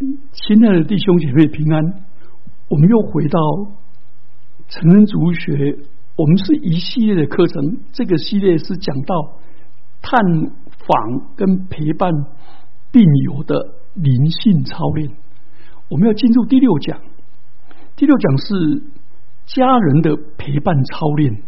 [0.00, 1.84] 亲爱的弟兄姐妹平安，
[2.68, 3.38] 我们又回到
[4.66, 5.76] 成人族学，
[6.16, 9.36] 我们是一系列的课程，这个系列是讲到
[10.00, 10.18] 探
[10.64, 12.10] 访跟陪伴
[12.90, 15.10] 病友的灵性操练。
[15.90, 16.98] 我们要进入第六讲，
[17.94, 18.82] 第六讲是
[19.44, 21.42] 家人的陪伴操练。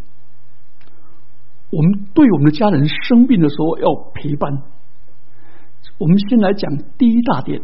[1.71, 4.53] 我们对我们的家人生病的时候要陪伴。
[5.96, 7.59] 我们先来讲第一大点。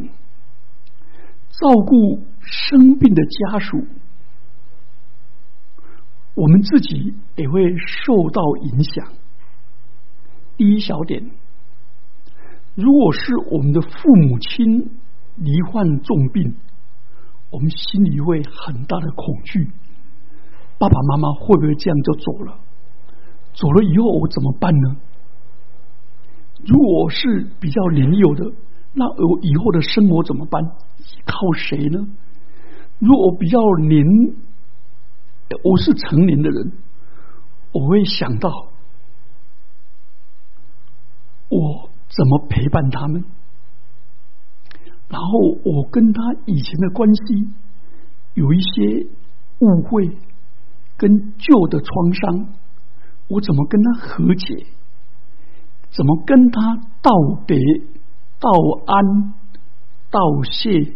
[1.50, 3.84] 照顾生病的家属，
[6.34, 9.12] 我们自己也会受到影响。
[10.56, 11.30] 第一小点，
[12.74, 14.90] 如果是我们的父母亲
[15.36, 16.54] 罹患重病，
[17.50, 19.70] 我们心里会很大的恐惧。
[20.78, 22.58] 爸爸妈妈会不会这样就走了？
[23.54, 24.96] 走了以后我怎么办呢？
[26.64, 28.52] 如果是比较年幼的，
[28.92, 30.62] 那我以后的生活怎么办？
[31.24, 31.98] 靠谁呢？
[32.98, 34.04] 如果我比较年，
[35.62, 36.72] 我是成年的人，
[37.72, 38.50] 我会想到
[41.48, 43.24] 我怎么陪伴他们，
[45.08, 47.48] 然后我跟他以前的关系
[48.34, 49.06] 有一些
[49.60, 50.10] 误会
[50.96, 52.48] 跟旧的创伤，
[53.28, 54.66] 我怎么跟他和解？
[55.90, 57.10] 怎么跟他道
[57.46, 57.56] 别、
[58.40, 58.50] 道
[58.86, 59.34] 安、
[60.10, 60.92] 道谢？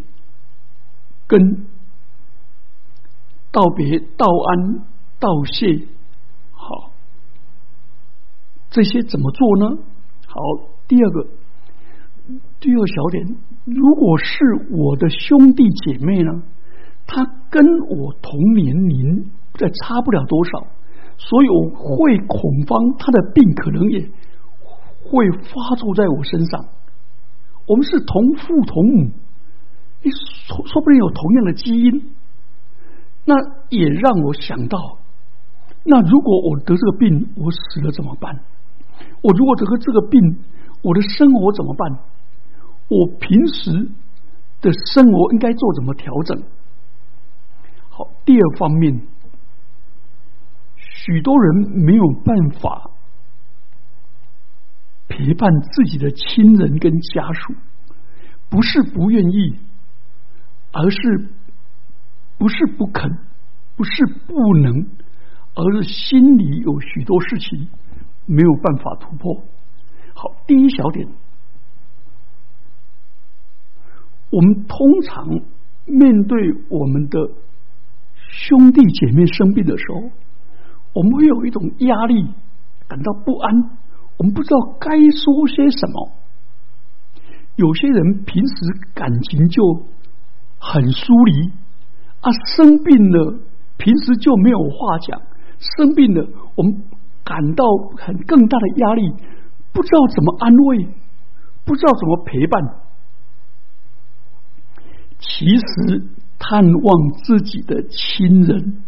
[1.29, 1.41] 跟
[3.51, 4.85] 道别、道安、
[5.19, 5.87] 道谢，
[6.53, 6.91] 好，
[8.69, 9.79] 这些怎么做呢？
[10.27, 10.35] 好，
[10.87, 11.27] 第二个，
[12.61, 14.37] 第二小点，如果是
[14.71, 16.43] 我的兄弟姐妹呢，
[17.07, 20.67] 他跟我同年龄，再差不了多少，
[21.17, 24.01] 所以我会恐慌，他的病可能也
[25.05, 26.67] 会发作在我身上。
[27.73, 29.11] 我们是同父同母。
[30.03, 32.13] 你说说不定有同样的基因，
[33.25, 33.35] 那
[33.71, 34.99] 也让我想到，
[35.85, 38.41] 那如果我得这个病，我死了怎么办？
[39.23, 40.21] 我如果得个这个病，
[40.83, 41.99] 我的生活怎么办？
[42.89, 43.89] 我平时
[44.61, 46.43] 的生活应该做怎么调整？
[47.89, 49.01] 好，第二方面，
[50.77, 52.91] 许多人没有办法
[55.13, 57.55] 陪伴自己的亲人跟家属，
[58.49, 59.59] 不是不愿意。
[60.75, 61.29] 而是
[62.39, 63.19] 不是不肯，
[63.77, 64.87] 不是不能，
[65.55, 67.69] 而是心里有许多事情
[68.25, 69.45] 没有办法突破。
[70.15, 71.07] 好，第一小点，
[74.31, 75.29] 我们通常
[75.85, 76.39] 面对
[76.71, 77.19] 我们的
[78.17, 80.01] 兄弟姐妹生病的时候，
[80.95, 82.31] 我们会有一种压力，
[82.89, 83.79] 感到不安，
[84.19, 86.13] 我们不知道该说些什么。
[87.57, 88.55] 有些人平时
[88.95, 89.63] 感情就。
[90.65, 91.51] 很疏离
[92.21, 93.41] 啊，生病了，
[93.79, 95.21] 平时就没有话讲。
[95.59, 96.25] 生病了，
[96.55, 96.85] 我们
[97.25, 97.65] 感到
[97.99, 99.03] 很更大的压力，
[99.73, 100.87] 不知道怎么安慰，
[101.65, 102.63] 不知道怎么陪伴。
[105.19, 106.07] 其实，
[106.39, 108.85] 探望自己的亲人，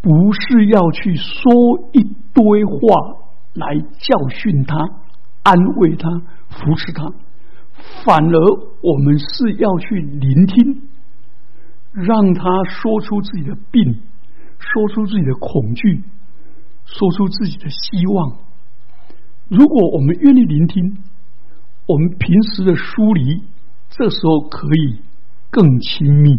[0.00, 2.80] 不是要去说一堆话
[3.58, 4.76] 来教训他、
[5.42, 6.08] 安慰他、
[6.48, 7.12] 扶持他。
[8.04, 8.40] 反而，
[8.82, 10.82] 我们是要去聆听，
[11.92, 14.00] 让他说出自己的病，
[14.58, 16.02] 说出自己的恐惧，
[16.84, 18.36] 说出自己的希望。
[19.48, 20.98] 如果我们愿意聆听，
[21.86, 23.42] 我们平时的疏离，
[23.88, 25.00] 这时候可以
[25.50, 26.38] 更亲密，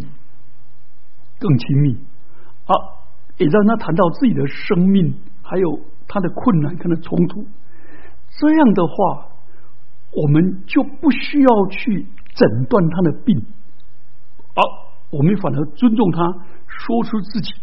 [1.40, 1.97] 更亲密。
[2.66, 2.74] 啊，
[3.38, 7.45] 也让他谈到自己的生命，还有他的困难，跟他冲突。
[8.37, 9.29] 这样的话。
[10.11, 13.45] 我们就不需要去诊断他的病，
[14.55, 14.61] 而
[15.11, 16.33] 我们反而尊重他，
[16.65, 17.53] 说出自己。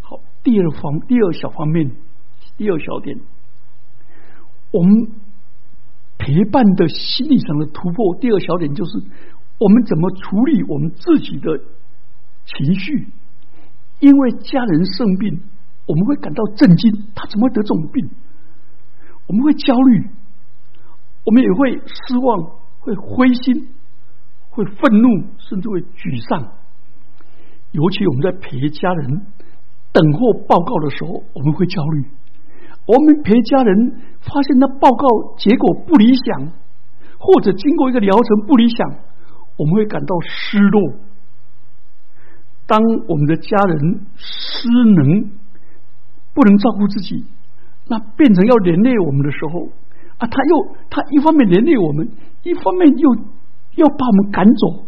[0.00, 1.88] 好，第二方，第二小方面，
[2.56, 3.16] 第二小点，
[4.72, 5.12] 我们
[6.18, 8.16] 陪伴的心理上的突破。
[8.20, 8.98] 第二小点就是，
[9.60, 11.60] 我们怎么处理我们自己的
[12.44, 13.06] 情绪？
[14.00, 15.40] 因为家人生病，
[15.86, 18.08] 我们会感到震惊，他怎么会得这种病？
[19.26, 20.10] 我们会焦虑。
[21.26, 22.50] 我们也会失望，
[22.80, 23.68] 会灰心，
[24.50, 25.08] 会愤怒，
[25.38, 26.52] 甚至会沮丧。
[27.72, 29.26] 尤其我们在陪家人
[29.90, 32.04] 等候报告的时候，我们会焦虑。
[32.86, 36.52] 我们陪家人发现那报告结果不理想，
[37.18, 38.86] 或者经过一个疗程不理想，
[39.56, 40.92] 我们会感到失落。
[42.66, 42.78] 当
[43.08, 45.30] 我们的家人失能，
[46.34, 47.24] 不能照顾自己，
[47.88, 49.68] 那变成要连累我们的时候。
[50.18, 52.08] 啊，他又他一方面连累我们，
[52.42, 53.14] 一方面又
[53.76, 54.84] 要把我们赶走，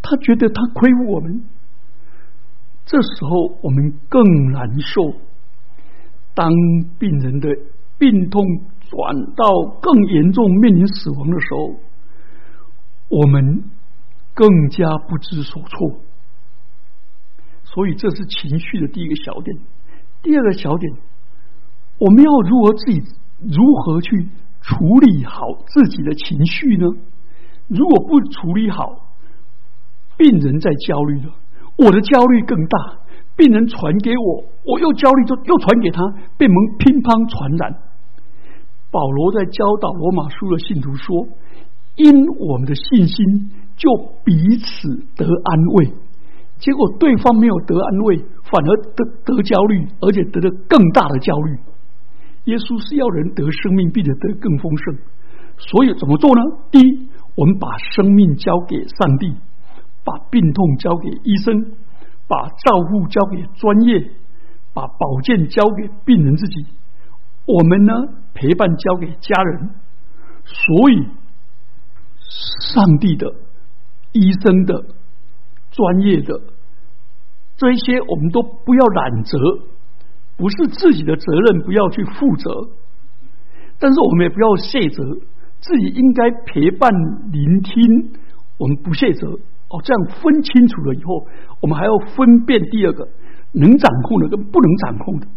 [0.00, 1.44] 他觉得他亏我们。
[2.86, 5.12] 这时候我们更难受。
[6.34, 6.50] 当
[6.98, 7.48] 病人的
[7.98, 8.42] 病痛
[8.88, 9.44] 转到
[9.82, 11.74] 更严重、面临死亡的时候，
[13.08, 13.64] 我们
[14.34, 16.00] 更加不知所措。
[17.64, 19.58] 所以，这是情绪的第一个小点。
[20.22, 20.92] 第二个小点，
[21.98, 23.00] 我们要如何自己
[23.40, 24.28] 如何去
[24.60, 26.86] 处理好自己的情绪呢？
[27.68, 29.08] 如果不处理好，
[30.16, 31.32] 病人在焦虑了，
[31.76, 32.98] 我的焦虑更大。
[33.36, 36.02] 病人传给我，我又焦虑，就又传给他，
[36.36, 37.82] 被我们乒乓传染。
[38.90, 41.28] 保罗在教导罗马书的信徒说
[41.94, 43.88] ：“因我们的信心，就
[44.24, 45.92] 彼此得安慰。”
[46.58, 51.56] 结果对方没有得安慰，反而得得焦虑，而且得了更大的焦虑。
[52.44, 54.98] 耶稣是要人得生命，并且得更丰盛。
[55.56, 56.42] 所以怎么做呢？
[56.70, 59.36] 第一，我们把生命交给上帝，
[60.02, 61.72] 把病痛交给医生，
[62.26, 64.10] 把照护交给专业，
[64.74, 66.66] 把保健交给病人自己。
[67.46, 67.92] 我们呢，
[68.34, 69.70] 陪伴交给家人。
[70.44, 71.06] 所以，
[72.72, 73.32] 上帝的、
[74.12, 74.97] 医生的。
[75.78, 76.40] 专业的
[77.56, 79.38] 这一些，我们都不要揽责，
[80.36, 82.50] 不是自己的责任，不要去负责。
[83.78, 85.04] 但是我们也不要卸责，
[85.60, 86.90] 自己应该陪伴、
[87.30, 88.10] 聆听，
[88.58, 89.28] 我们不卸责。
[89.68, 91.28] 哦，这样分清楚了以后，
[91.60, 93.08] 我们还要分辨第二个
[93.52, 95.28] 能掌控的跟不能掌控的。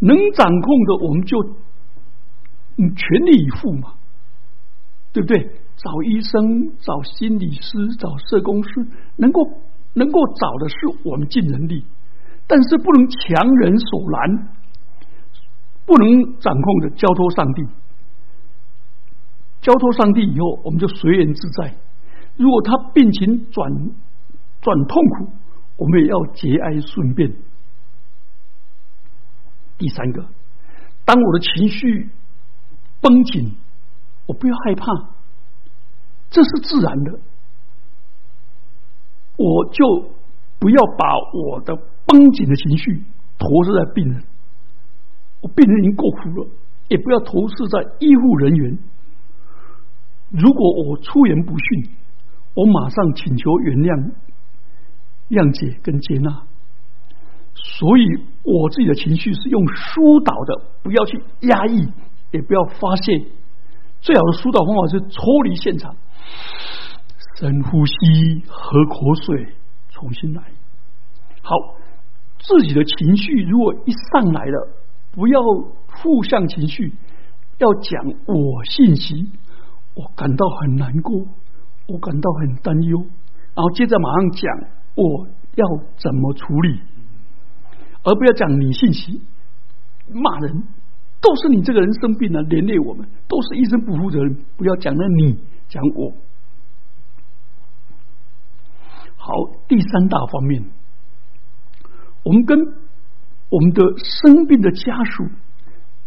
[0.00, 1.42] 能掌控的，我们就
[2.76, 3.94] 全力以赴嘛，
[5.14, 5.59] 对不对？
[5.82, 8.86] 找医生、找心理师、找社工师，
[9.16, 9.40] 能够
[9.94, 10.74] 能够找的是
[11.04, 11.86] 我们尽人力，
[12.46, 14.48] 但是不能强人所难，
[15.86, 17.62] 不能掌控的交托上帝，
[19.62, 21.74] 交托上帝以后，我们就随缘自在。
[22.36, 23.72] 如果他病情转
[24.60, 25.32] 转痛苦，
[25.78, 27.34] 我们也要节哀顺变。
[29.78, 30.26] 第三个，
[31.06, 32.10] 当我的情绪
[33.00, 33.56] 绷紧，
[34.26, 34.86] 我不要害怕。
[36.30, 37.18] 这是自然的，
[39.36, 40.10] 我就
[40.58, 43.02] 不要把我的绷紧的情绪
[43.36, 44.22] 投射在病人。
[45.40, 46.46] 我病人已经够苦了，
[46.88, 48.78] 也不要投射在医护人员。
[50.28, 51.90] 如果我出言不逊，
[52.54, 54.12] 我马上请求原谅、
[55.30, 56.42] 谅解跟接纳。
[57.54, 58.04] 所以，
[58.44, 61.88] 我自己的情绪是用疏导的，不要去压抑，
[62.30, 63.26] 也不要发泄。
[64.00, 65.96] 最好的疏导方法是抽离现场。
[67.38, 69.54] 深呼吸，喝口水，
[69.88, 70.42] 重新来。
[71.42, 71.54] 好，
[72.38, 74.68] 自己的情绪如果一上来了，
[75.12, 75.40] 不要
[75.88, 76.92] 负向情绪，
[77.58, 79.30] 要讲我信息，
[79.94, 81.26] 我感到很难过，
[81.86, 82.98] 我感到很担忧，
[83.54, 84.50] 然后接着马上讲
[84.94, 85.66] 我要
[85.96, 86.80] 怎么处理，
[88.02, 89.22] 而不要讲你信息，
[90.12, 90.62] 骂人
[91.22, 95.38] 都是你这个人生病了，连累我们，都是医生不负责任，不要讲了你，
[95.70, 96.12] 讲我。
[99.16, 99.32] 好，
[99.68, 100.64] 第三大方面，
[102.22, 102.58] 我们跟
[103.48, 105.24] 我们的生病的家属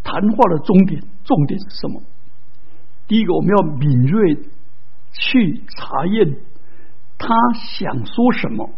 [0.03, 2.01] 谈话的重点，重点是什么？
[3.07, 4.35] 第一个，我们要敏锐
[5.11, 6.37] 去查验
[7.17, 7.33] 他
[7.77, 8.69] 想说什么，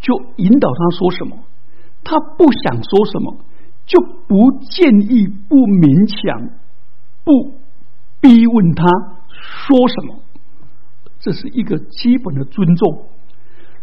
[0.00, 1.36] 就引导他说什么；
[2.04, 3.44] 他不想说什么，
[3.86, 6.50] 就不建议、不勉强、
[7.24, 7.59] 不
[8.20, 8.84] 逼问他
[9.30, 10.22] 说什么。
[11.18, 13.08] 这是一个基本的尊重。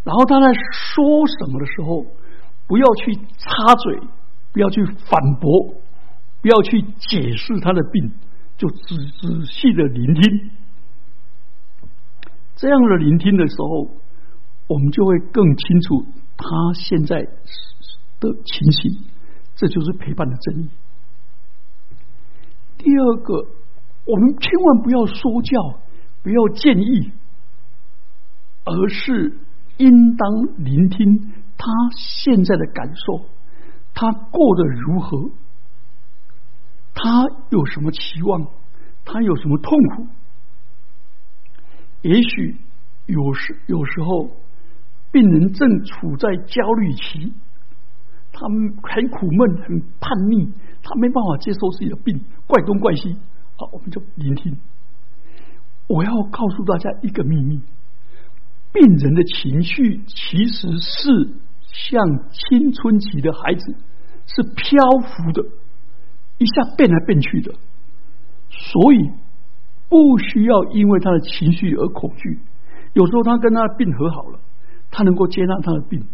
[0.04, 2.06] 然后他在说什么的时候，
[2.66, 4.00] 不要去插嘴，
[4.54, 5.76] 不要去反驳，
[6.42, 8.12] 不要去解释他的病，
[8.58, 10.52] 就仔仔细的聆听。
[12.56, 13.92] 这样的聆听的时候，
[14.68, 16.06] 我们就会更清楚
[16.38, 17.22] 他现在
[18.20, 19.04] 的情形。
[19.56, 20.70] 这就是陪伴的真意。
[22.78, 23.46] 第二个，
[24.08, 25.80] 我们千万不要说教，
[26.24, 27.12] 不要建议。
[28.70, 29.38] 而是
[29.78, 33.26] 应当聆听他现在的感受，
[33.94, 35.32] 他过得如何，
[36.94, 38.48] 他有什么期望，
[39.06, 40.08] 他有什么痛苦？
[42.02, 42.58] 也许
[43.06, 44.32] 有时有时候，
[45.14, 47.32] 病人正处在焦虑期，
[48.34, 50.52] 他们很苦闷、很叛逆，
[50.84, 53.16] 他没办法接受自己的病，怪东怪西。
[53.58, 54.56] 好，我们就聆听。
[55.88, 57.60] 我要告诉大家一个秘密。
[58.72, 61.30] 病人的情绪其实是
[61.72, 63.76] 像青春期的孩子，
[64.28, 65.44] 是漂浮的，
[66.38, 67.56] 一下变来变去的。
[68.50, 69.10] 所以
[69.90, 72.40] 不需要因为他的情绪而恐惧。
[72.94, 74.40] 有时候他跟他的病和好了，
[74.92, 76.06] 他能够接纳他的病。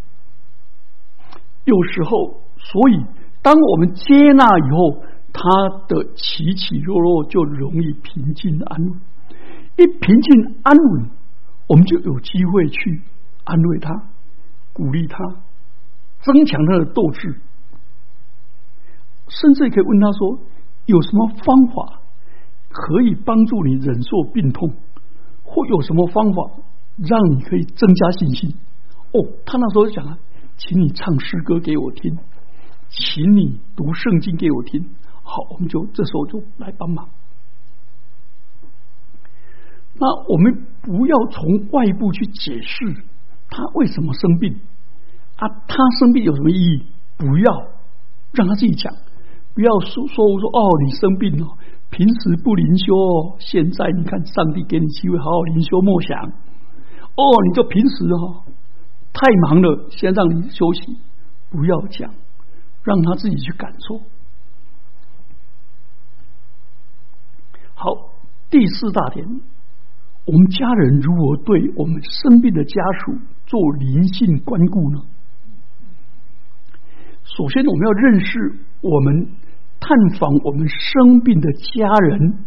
[1.65, 3.03] 有时候，所以
[3.41, 5.49] 当我们接纳以后，他
[5.87, 9.01] 的起起落落就容易平静安稳。
[9.77, 11.09] 一平静安稳，
[11.67, 13.01] 我们就有机会去
[13.43, 13.91] 安慰他、
[14.71, 15.17] 鼓励他、
[16.21, 17.41] 增强他的斗志，
[19.27, 20.39] 甚至可以问他说
[20.85, 21.99] ：“有什么方法
[22.69, 24.71] 可以帮助你忍受病痛？
[25.43, 26.51] 或有什么方法
[26.97, 28.53] 让你可以增加信心？”
[29.11, 30.17] 哦，他那时候讲啊。
[30.55, 32.15] 请你唱诗歌给我听，
[32.87, 34.87] 请你读圣经给我听。
[35.23, 37.07] 好，我们就这时候就来帮忙。
[39.95, 43.03] 那我们不要从外部去解释
[43.49, 44.59] 他为什么生病
[45.37, 46.85] 啊，他生病有什么意义？
[47.17, 47.67] 不要
[48.33, 48.93] 让他自己讲，
[49.53, 51.47] 不要说说我说哦，你生病了，
[51.89, 56.19] 平时不灵修哦，现在你看上帝给你机会好好灵修默想
[57.15, 58.43] 哦，你就平时哈。
[59.13, 60.97] 太忙了，先让你休息，
[61.51, 62.11] 不要讲，
[62.83, 64.01] 让他自己去感受。
[67.83, 67.89] 好，
[68.49, 69.27] 第四大点，
[70.25, 73.11] 我们家人如何对我们生病的家属
[73.45, 75.01] 做灵性关顾呢？
[77.25, 79.27] 首先，我们要认识我们
[79.81, 82.37] 探访我们生病的家人，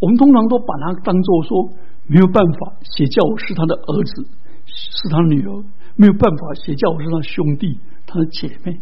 [0.00, 1.68] 我们通常都把他当做说
[2.06, 4.26] 没有办法写教是他的儿子。
[4.64, 5.64] 是他女儿
[5.96, 8.80] 没有办法写教，我是他兄弟，他的姐妹。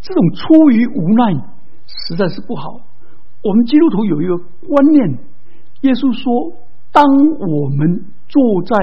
[0.00, 1.34] 这种出于无奈，
[1.86, 2.80] 实在是不好。
[3.42, 5.18] 我们基督徒有一个观念，
[5.82, 6.52] 耶稣说：
[6.92, 8.76] 当我们坐在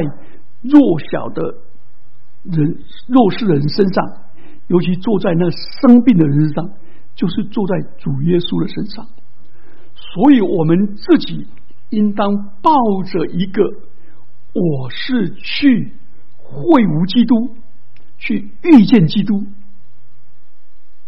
[0.61, 1.57] 弱小的
[2.43, 4.05] 人、弱势人身上，
[4.67, 6.69] 尤其坐在那生病的人身上，
[7.15, 9.05] 就是坐在主耶稣的身上。
[9.95, 11.47] 所以，我们自己
[11.89, 12.71] 应当抱
[13.03, 13.63] 着一个，
[14.53, 15.93] 我是去。
[16.47, 17.57] 会晤基督，
[18.19, 19.45] 去遇见基督，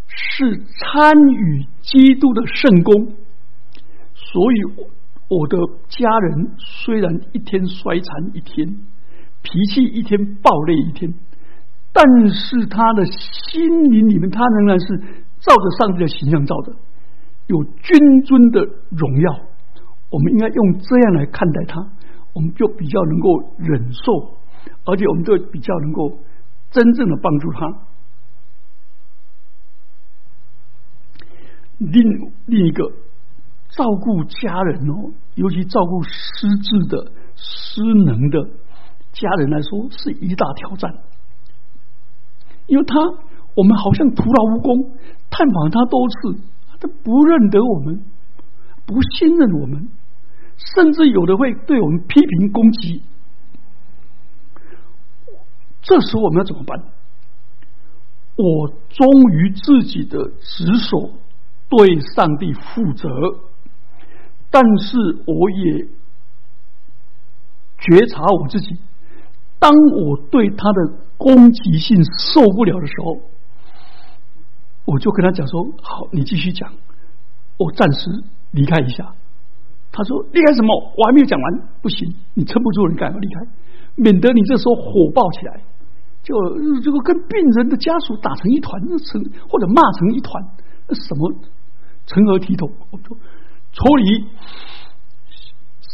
[0.08, 3.14] 是参与基督的圣功。
[4.32, 4.56] 所以，
[5.30, 5.58] 我的
[5.88, 8.68] 家人虽然一天衰残一天，
[9.42, 11.14] 脾气一天暴戾一天，
[11.94, 14.98] 但是他的心灵里面，他仍然是
[15.40, 16.74] 照着上帝的形象照的，
[17.48, 19.32] 有君尊的荣耀。
[20.10, 21.80] 我们应该用这样来看待他，
[22.34, 24.38] 我们就比较能够忍受。
[24.84, 26.20] 而且我们都比较能够
[26.72, 27.68] 真正的帮助他。
[31.80, 32.04] 另
[32.46, 32.92] 另一个
[33.78, 36.10] 照顾家人哦，尤其照顾失
[36.58, 38.44] 智的、失能的
[39.14, 40.92] 家人来说，是一大挑战。
[42.66, 42.96] 因为他
[43.56, 44.92] 我们好像徒劳无功，
[45.30, 46.42] 探访他多次，
[46.82, 48.04] 他不认得我们，
[48.88, 49.88] 不信任我们，
[50.76, 53.04] 甚至有的会对我们批评攻击。
[55.84, 56.84] 这时候我们要怎么办？
[58.36, 61.12] 我忠于自己的职守，
[61.70, 63.10] 对上帝负责，
[64.58, 64.98] 但是
[65.28, 65.86] 我也
[67.78, 68.76] 觉察我自己。
[69.60, 73.20] 当我对他的攻击性受不了的时候，
[74.86, 76.74] 我就跟他讲说：“好，你继续讲，
[77.58, 78.10] 我暂时
[78.50, 79.14] 离开一下。”
[79.94, 80.74] 他说：“离开什么？
[80.98, 83.42] 我还没有讲完，不行，你撑不住，你赶快离开，
[83.94, 85.62] 免得你这时候火爆起来。”
[86.26, 86.34] 就
[86.82, 90.44] 这个跟病人的家属打成一团，成或者骂成一团，
[90.94, 91.32] 什么
[92.08, 92.68] 成何体统？
[93.68, 94.28] 我就抽离，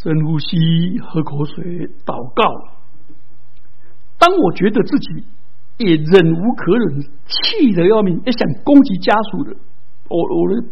[0.02, 2.44] 深呼吸，喝口水，祷告。
[4.18, 5.26] 当我觉得自己
[5.78, 9.56] 也忍无可忍，气得要命，也想攻击家属的，
[10.08, 10.68] 我我的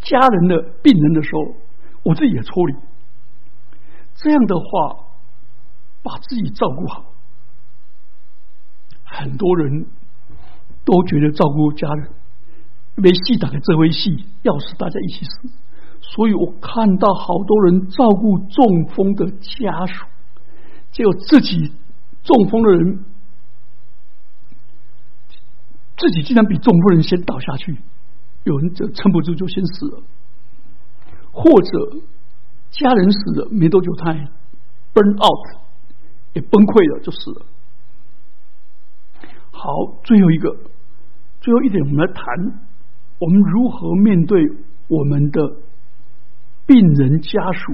[0.00, 1.54] 家人的病人的时候，
[2.02, 2.76] 我自己也抽离。
[4.14, 5.04] 这样的话，
[6.02, 7.04] 把自己照顾好。
[9.04, 9.86] 很多人
[10.84, 12.10] 都觉得照顾家人
[12.96, 15.50] 没戏打的这回戏，要死大家一起死。
[16.00, 20.06] 所以我看到好多人照顾中风的家属，
[20.90, 21.72] 结果自己
[22.22, 23.04] 中风的人
[25.96, 27.76] 自己竟然比中风人先倒下去，
[28.44, 30.02] 有人就撑不住就先死了，
[31.32, 31.96] 或者
[32.70, 34.20] 家人死了没多久他也
[34.94, 35.62] burn out
[36.34, 37.46] 也崩溃了就死了。
[39.50, 39.68] 好，
[40.04, 40.56] 最后一个，
[41.40, 42.24] 最后一点，我们来谈
[43.18, 44.40] 我们如何面对
[44.86, 45.40] 我们的
[46.68, 47.72] 病人家属，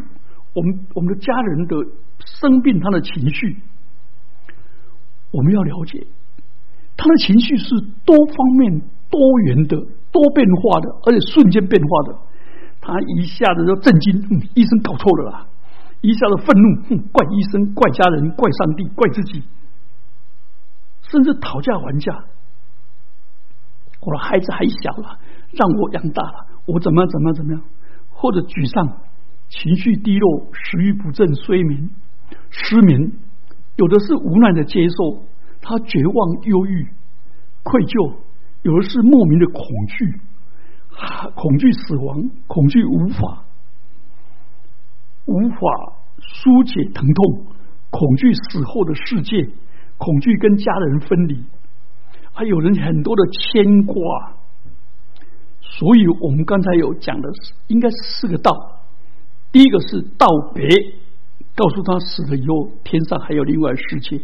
[0.54, 1.76] 我们我们的家人的
[2.24, 3.58] 生病，他的情绪，
[5.32, 6.06] 我们要了解
[6.96, 7.74] 他的情绪是
[8.06, 9.76] 多方面、多元的、
[10.12, 12.18] 多变化的，而且瞬间变化的。
[12.80, 15.46] 他一下子就震惊，嗯医生搞错了啦！
[16.02, 19.42] 一下子愤怒，哼，怪医生、怪家人、怪上帝、怪自己，
[21.02, 22.24] 甚至讨价还价。
[24.00, 25.18] 我的孩子还小了，
[25.52, 27.62] 让我养大了，我怎么怎么怎么样？
[28.14, 29.02] 或者沮丧、
[29.49, 31.90] 情绪低落、食欲不振、睡眠、
[32.49, 33.12] 失眠，
[33.76, 35.23] 有的是无奈的接受，
[35.61, 36.88] 他绝望、忧郁、
[37.62, 38.14] 愧疚，
[38.62, 40.21] 有的是莫名的恐惧，
[41.35, 43.44] 恐惧死亡，恐惧无法。
[45.26, 45.59] 无法
[46.18, 47.47] 疏解疼痛，
[47.90, 49.49] 恐惧死后的世界，
[49.97, 51.44] 恐惧跟家人分离，
[52.33, 53.94] 还有人很多的牵挂。
[55.76, 58.52] 所以我们刚才有讲的是，应该是四个道。
[59.50, 60.68] 第一个是道别，
[61.56, 64.20] 告诉他死了以后天上还有另外世界。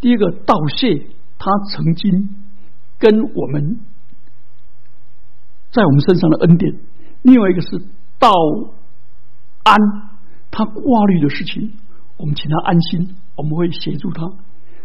[0.00, 1.06] 第二个道谢，
[1.38, 2.28] 他曾经
[2.98, 3.78] 跟我们
[5.70, 6.74] 在我们身上的恩典。
[7.22, 7.78] 另外一个是
[8.18, 8.30] 道。
[9.62, 9.76] 安，
[10.50, 11.70] 他挂虑的事情，
[12.16, 14.26] 我们请他安心，我们会协助他。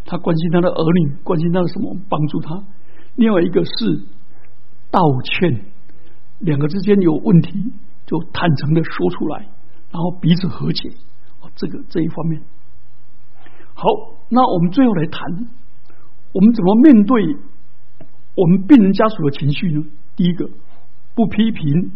[0.03, 2.61] 他关心他的儿女，关心他的什么，帮助他。
[3.15, 4.03] 另外一个是
[4.95, 5.65] 道歉，
[6.39, 7.51] 两个之间有问题，
[8.05, 9.39] 就坦诚的说出来，
[9.91, 10.89] 然后彼此和解。
[11.55, 12.41] 这个这一方面，
[13.73, 13.83] 好，
[14.29, 15.21] 那我们最后来谈，
[16.31, 17.35] 我们怎么面对
[18.35, 19.83] 我们病人家属的情绪呢？
[20.15, 20.49] 第一个，
[21.13, 21.91] 不批评，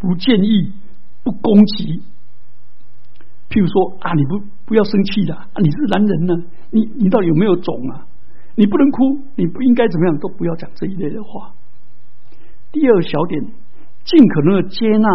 [0.00, 0.72] 不建议。
[1.22, 2.00] 不攻击，
[3.50, 6.34] 譬如说啊，你不不要生气的啊，你是男人呢，
[6.70, 8.06] 你你到底有没有种啊？
[8.54, 11.52] 你不能哭，你不应该怎么样，都不要讲这一类的话。
[12.72, 13.42] 第二小点，
[14.04, 15.08] 尽可能的接纳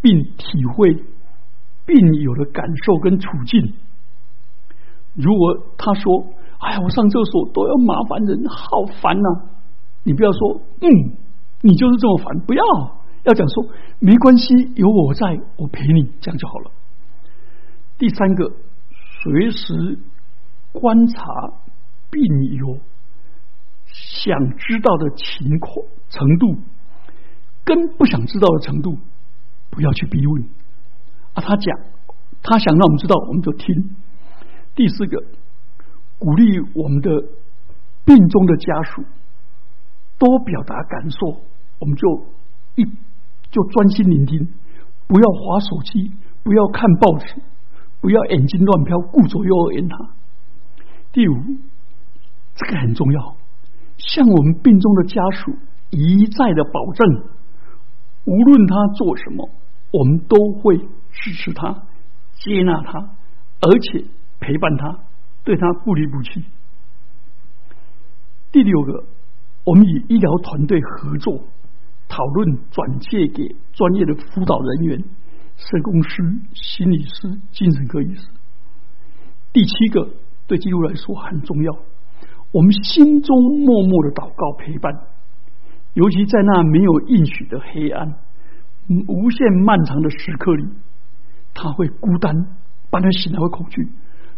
[0.00, 0.94] 并体会
[1.84, 3.74] 病友的感受跟处境。
[5.14, 6.26] 如果他说
[6.58, 9.28] ：“哎呀，我上厕所都要麻烦人，好烦呐！”
[10.04, 10.88] 你不要说：“嗯，
[11.60, 12.62] 你就是这么烦。”不要。
[13.24, 13.64] 要讲说
[14.00, 16.72] 没关系，有我在，我陪你，这样就好了。
[17.98, 18.50] 第三个，
[19.22, 20.00] 随时
[20.72, 21.22] 观察
[22.10, 22.20] 病
[22.58, 22.78] 友
[23.86, 26.56] 想知道的情况程度，
[27.64, 28.98] 跟不想知道的程度，
[29.70, 30.42] 不要去逼问
[31.34, 31.42] 啊。
[31.42, 31.78] 他讲，
[32.42, 33.96] 他想让我们知道，我们就听。
[34.74, 35.22] 第四个，
[36.18, 37.10] 鼓励我们的
[38.04, 39.04] 病中的家属
[40.18, 41.40] 多表达感受，
[41.78, 42.26] 我们就
[42.76, 42.84] 一。
[43.52, 44.48] 就专心聆听，
[45.06, 46.10] 不要划手机，
[46.42, 47.34] 不要看报纸，
[48.00, 49.96] 不要眼睛乱飘，顾左右而言他。
[51.12, 51.34] 第五，
[52.54, 53.36] 这个很重要，
[53.98, 55.52] 向我们病中的家属
[55.90, 57.24] 一再的保证，
[58.24, 59.50] 无论他做什么，
[59.92, 61.82] 我们都会支持他、
[62.34, 62.98] 接纳他，
[63.60, 64.04] 而且
[64.40, 64.98] 陪伴他，
[65.44, 66.44] 对他不离不弃。
[68.50, 69.04] 第六个，
[69.64, 71.42] 我们与医疗团队合作。
[72.08, 75.02] 讨论转介给专业的辅导人员、
[75.56, 78.28] 社工师、心理师、精神科医师。
[79.50, 80.06] 第七个，
[80.46, 81.72] 对基督来说很重要。
[82.52, 84.92] 我们心中默默的祷告陪伴，
[85.94, 88.14] 尤其在那没有应许的黑暗、
[89.08, 90.66] 无限漫长的时刻里，
[91.54, 92.34] 他会孤单，
[92.90, 93.88] 半夜醒来会恐惧。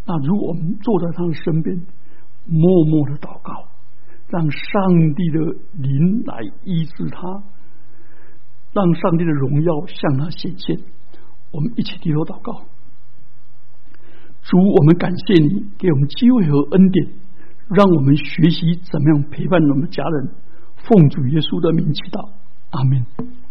[0.06, 1.80] 那如果我们坐在他的身边，
[2.46, 3.68] 默默的祷告，
[4.28, 5.40] 让上帝的
[5.72, 7.42] 灵来医治他。
[8.74, 10.76] 让上帝的荣耀向他显现，
[11.52, 12.64] 我们一起低头祷告。
[14.42, 17.06] 主，我们感谢你给我们机会和恩典，
[17.68, 20.34] 让我们学习怎么样陪伴我们的家人。
[20.84, 22.28] 奉主耶稣的名祈祷，
[22.70, 23.43] 阿门。